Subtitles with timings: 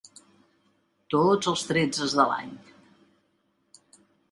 [1.15, 2.51] Tots els tretzes de l'any.